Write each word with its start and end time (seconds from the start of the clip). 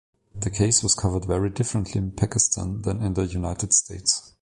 The 0.33 0.49
case 0.49 0.81
was 0.81 0.95
covered 0.95 1.25
very 1.25 1.51
differently 1.51 1.99
in 2.01 2.13
Pakistan 2.13 2.81
than 2.81 3.03
in 3.03 3.13
the 3.13 3.27
United 3.27 3.71
States. 3.71 4.33